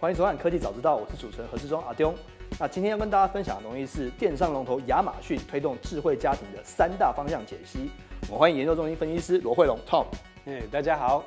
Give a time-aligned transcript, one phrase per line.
[0.00, 2.14] 欢迎收看《科技早知道》，我是主持人何志忠阿丢。
[2.58, 7.90] 那今天要跟大家分享的东西是电商龙头亚马逊推动智慧家庭的三大方向解析。
[8.30, 10.06] 我欢迎研究中心分析师罗慧龙 Tom。
[10.46, 11.22] 哎，大家好。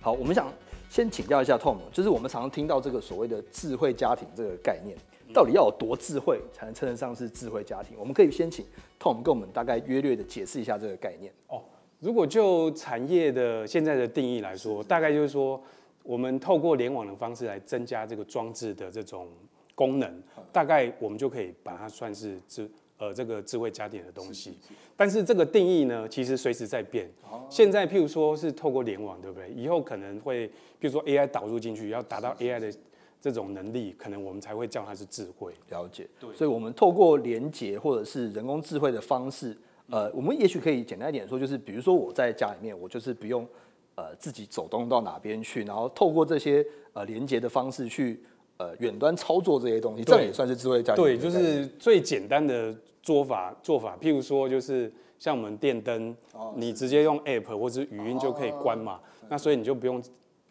[0.00, 0.46] 好，我们想
[0.88, 4.96] 先请教一下 Tom，就是我们常常听到这个所谓的智慧家庭这个概念，
[5.34, 7.96] 到底要有多智慧才能称得上是智慧家庭？
[7.98, 8.64] 我们可以先请
[9.00, 11.32] Tom 跟我们大概约略的解释一下这个概念。
[11.48, 11.60] 哦，
[11.98, 15.60] 如果就产业的现在的定义来说，大概就是说，
[16.02, 19.28] 我们透过联网的方式来增加这个装置的这种
[19.74, 24.58] 功能，大概我们就可以把它算是智呃这个智慧家电的东西。
[24.96, 27.10] 但是这个定义呢，其实随时在变。
[27.48, 29.50] 现在譬如说是透过联网，对不对？
[29.50, 30.52] 以后可能会，譬
[30.82, 32.72] 如说 AI 导入进去，要达到 AI 的
[33.20, 35.52] 这种能力，可能我们才会叫它是智慧。
[35.70, 36.06] 了解。
[36.20, 36.32] 对。
[36.34, 39.56] 所以，我们透过连接或者是人工智慧的方式，
[39.88, 43.46] 呃，我们也许可以简单一点说，就是比如说我在家里面，我就是不用
[43.94, 48.22] 呃自己走动到哪边去，然后透过这些呃连接的方式去
[48.56, 51.04] 呃远端操作这些东西，这样也算是智慧家庭。
[51.04, 56.16] 对，就是最简单的做法做法，譬如说就是像我们电灯，
[56.56, 60.02] 你直接用 App 或者语音就可以关嘛，那所以你就不用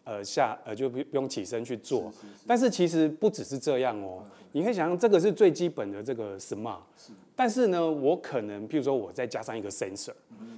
[0.04, 2.12] 呃下呃就不不用起身去做。
[2.46, 6.78] 但是其实不只是这样哦，你可以想象这个是最基本的这个 Smart，
[7.34, 10.12] 但是呢，我可能譬如说我再加上一个 Sensor，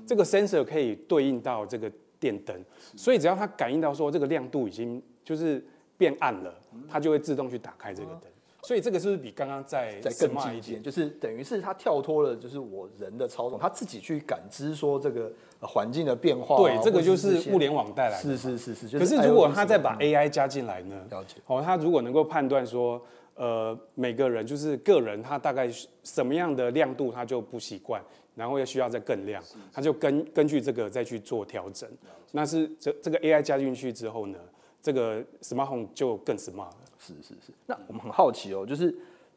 [0.06, 1.90] 这个 Sensor 可以对应到这个
[2.24, 2.56] 电灯，
[2.96, 5.62] 所以只要它感应到说这个亮度已经就是
[5.98, 6.54] 变暗了，
[6.88, 8.22] 它就会自动去打开这个灯。
[8.62, 10.82] 所以这个是不是比刚刚再再更进一点？
[10.82, 15.30] 就是等于是它跳脱了，就是我人的操纵，它自己去感知说这个
[15.60, 16.56] 环境的变化。
[16.56, 18.22] 对，这个就是物联网带来的。
[18.22, 18.98] 是是是是。
[18.98, 20.96] 可是如果它再把 AI 加进来呢？
[21.10, 21.36] 了解。
[21.46, 22.98] 哦，它如果能够判断说，
[23.34, 25.68] 呃，每个人就是个人，他大概
[26.02, 28.02] 什么样的亮度他就不习惯，
[28.34, 31.88] 然后又需要再更亮，他就根根据这个再去做调整。
[32.32, 34.38] 那是这这个 AI 加进去之后呢，
[34.82, 36.76] 这个 Smart Home 就更 smart 了。
[36.98, 38.94] 是是是，那我们很好奇哦，就是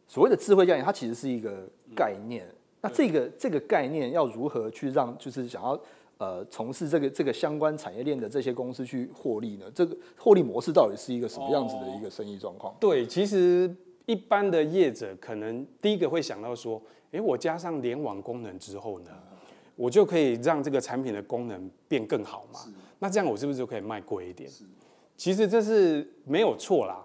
[0.07, 2.47] 所谓的智慧家庭，它其实是一个概念。
[2.81, 5.79] 那这个这个概念要如何去让就是想要
[6.17, 9.65] 呃从事这个这个相关产业链的这些公司去获利呢？
[9.75, 12.73] 这个获利模式到底是一个什么样子的一个生意状况？
[12.79, 13.69] 对，其实
[14.05, 16.81] 一般的业者可能第一个会想到说，
[17.11, 19.11] 哎，我加上联网功能之后呢，
[19.75, 22.59] 我就可以让这个产品的功能变更好嘛？
[22.99, 24.49] 那这样我是不是就可以卖贵一点？
[25.15, 27.03] 其实这是没有错啦。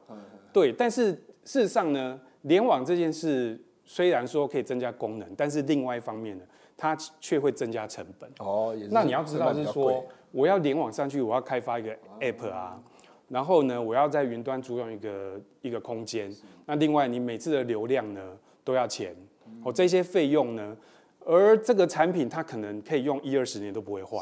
[0.52, 1.12] 对，但是
[1.44, 6.44] 事实上呢，联网这件事虽然说可以增加功能，但是另外一方面呢，
[6.76, 8.30] 它却会增加成本。
[8.38, 12.82] 哦，那你要知道是说，我要联网上去，我要开发一个 App 啊，
[13.28, 16.30] 然后呢，我要在云端租用一个一个空间。
[16.66, 19.16] 那另外，你每次的流量呢都要钱，
[19.62, 20.76] 哦，这些费用呢，
[21.24, 24.18] 而这个产品它可能可以用一二十年都不会坏，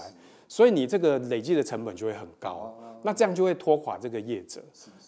[0.49, 2.75] 所以你这个累计的成本就会很高。
[3.03, 4.61] 那这样就会拖垮这个业者。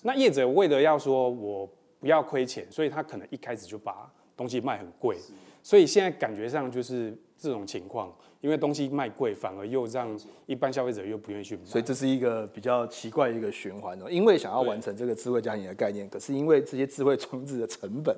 [0.02, 1.68] 那业者为了要说我
[2.00, 5.18] 不要亏钱，所以他可能一开始就把东西卖很贵。
[5.62, 8.10] 所以现在感觉上就是这种情况，
[8.40, 11.62] 因为东西卖贵，反而又让一般消费者又不愿意去买。
[11.64, 14.10] 所以这是一个比较奇怪的一个循环哦。
[14.10, 18.16] 因为想要完成这个智慧家庭的概念，可是因为这些智慧装置的成本，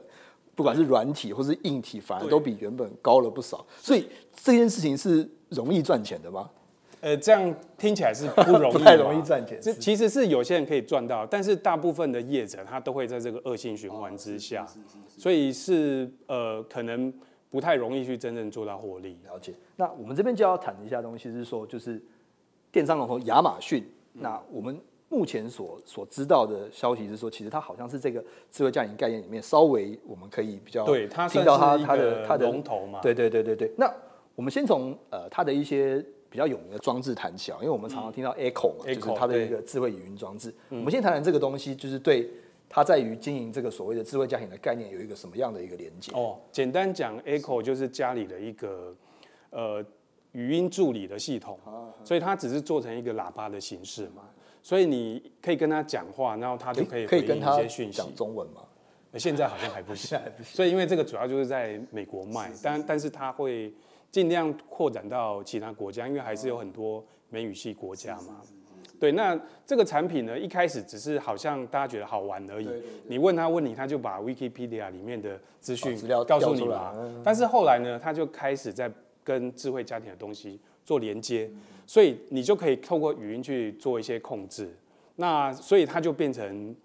[0.54, 3.65] 不管是软体或是硬体，反而都比原本高了不少。
[3.76, 6.50] 所以这件事情是容易赚钱的吗？
[7.00, 9.59] 呃，这样听起来是不 容易，不太容易赚钱。
[9.60, 14.66] 这其实是有些人可以赚到，但是大部分的业者他都会在这个恶性循环之下，
[15.06, 17.12] 所以是呃可能
[17.50, 19.19] 不太容易去真正做到获利。
[19.25, 19.53] 了解。
[19.76, 22.03] 那我们这边就要谈一下东西，是说就是
[22.72, 23.87] 电商龙头亚马逊。
[24.14, 33.00] 那我们目前所所知道的消息是说，其实它好像是这个智慧家庭概念里面稍微我们可以比较对它听到它它的它的龙头嘛。
[33.00, 33.70] 对对对对对。
[33.76, 33.93] 那
[34.34, 36.04] 我们先从呃它的一些。
[36.34, 40.53] 比较有名的装置谈起啊，因为我们常常听到 Echo 嘛，就是它的一个智慧语音装置。
[40.69, 42.28] 我们先谈谈这个东西，就是对
[42.69, 46.10] 它在于经营这个所谓的智慧家庭的概念有一个什么样的一个连接？
[46.12, 48.93] 哦，简单讲，Echo 就是家里的一个
[49.50, 49.81] 呃
[50.32, 51.56] 语音助理的系统，
[52.03, 54.28] 所以它只是做成一个喇叭的形式嘛，
[54.64, 57.62] 所以你可以跟他讲话，然后他就可以可以跟他
[57.93, 58.62] 讲中文嘛。
[59.16, 63.72] 现在好像 还不行，所以因为这个主要就是在美国卖，但但是它会。
[64.11, 68.40] 尽量扩展到其他国家，因为还是有很多美语系国家嘛。
[69.00, 72.69] 对，那这个产品呢，一开始只是好像大家觉得好玩而已。
[73.08, 76.94] 你问他问你，他就把 Wikipedia 里面的资讯告诉你嘛。
[77.25, 78.88] 但是后来呢，他就开始在
[79.25, 81.50] 跟智慧家庭的东西做连接，
[81.86, 84.72] 所以你就可以透过语音去做一些控制。
[85.16, 86.76] 那所以它就变成，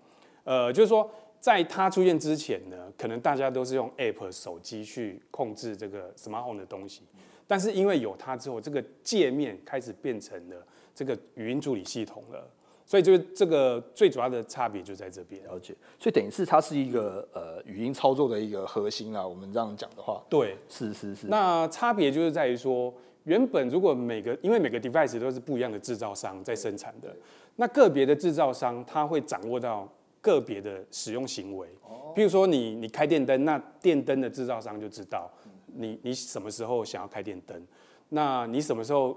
[0.43, 1.09] 呃，就是说。
[1.41, 7.03] 在它出现之前呢，可能大家都是用 App 手机去控制这个 Smart Home 的东西，
[7.47, 10.57] 但是因为有它之后，这个界面开始变成了
[10.93, 12.45] 这个语音助理系统了，
[12.85, 15.41] 所以就是这个最主要的差别就在这边。
[15.45, 19.25] 了解，所以等于是它是一个呃语音操作的一个核心啦。
[19.25, 21.27] 我们这样讲的话，对，是是是。
[21.27, 22.93] 那差别就是在于说，
[23.29, 27.15] 原本如果每个因为每个 device 都是不一样的制造商在生产的，
[27.57, 29.87] 那个别的制造商他会掌握到
[30.19, 31.67] 个别的使用行为。
[32.15, 35.31] 譬如说你你开电灯，那电灯的制造商就知道
[35.75, 37.61] 你你什么时候想要开电灯，
[38.09, 39.15] 那你什么时候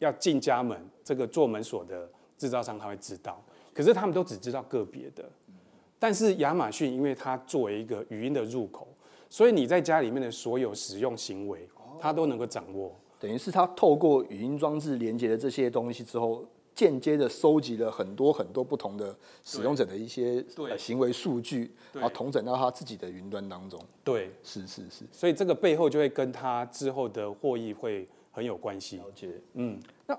[0.00, 2.10] 要进家门，这个做门锁的。
[2.36, 3.40] 制造商他会知道，
[3.72, 5.24] 可是他们都只知道个别的。
[6.00, 8.88] 但是亚马逊，因为它作为一个语音的入口，
[9.30, 11.66] 所以你在家里面的所有使用行为，
[12.00, 12.92] 它都能够掌握。
[13.24, 16.44] 等于是它透过语音装置连接的这些东西之后，
[16.74, 20.44] 间接的收集了很多很多不同的使用者的一些
[20.76, 23.80] 行为数据，然后统整到他自己的云端当中。
[24.04, 25.06] 对，是是是。
[25.10, 28.98] 所以这个背后就会跟他之后的获益会很有关系。
[28.98, 30.14] 了解，嗯，那。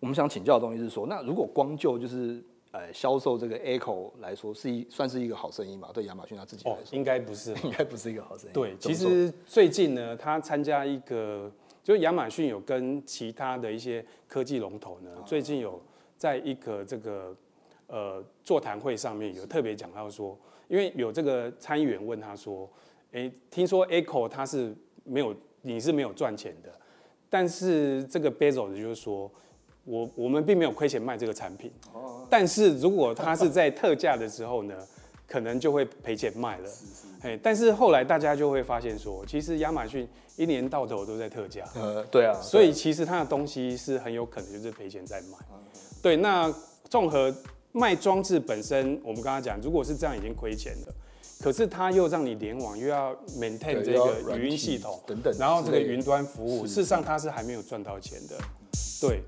[0.00, 2.40] 我们想请教的东西是说，那如果光就就是
[2.70, 5.90] 呃销售这个 Echo 来说，是一算是一个好生意嘛？
[5.92, 8.52] 对亚马逊他自己来说，应该不是， 应该不是一个好生意。
[8.52, 11.50] 对，其实最近呢，他参加一个，
[11.88, 15.82] 就是亚马逊有跟其他的一些科技龙头呢，最近有
[16.18, 17.34] 在一个这个
[17.86, 20.38] 呃座谈会上面有特别讲到说，
[20.68, 22.68] 因为有这个参议员问他说，
[23.12, 26.70] 哎，听说 Echo 它是没有你是没有赚钱的，
[27.30, 29.30] 但是这个 Bezos 就是说。
[29.84, 31.72] 我我们并没有亏钱卖这个产品，
[32.28, 34.76] 但是如果它是在特价的时候呢，
[35.28, 36.70] 可能就会赔钱卖了。
[37.20, 41.62] 哎，但是后来大家就会发现说，其实亚马逊一年到头都在特价。
[41.74, 42.32] 呃，对啊。
[42.42, 45.36] 所以其实它的东西是很有可能就是赔钱在卖。
[46.00, 46.52] 对，那
[46.88, 47.32] 综合
[47.72, 50.94] 卖装置本身，我们刚刚讲，如果是这样已经亏钱了，
[51.42, 58.36] 可是它又让你联网，又要 maintain 这个语音系统等等，然后这个云端服务，事实上它是还没有赚到钱的。
[59.00, 59.22] 对。